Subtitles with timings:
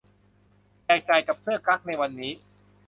[0.85, 2.31] แจกจ่ายกับเสื้อกั๊กในวันนี้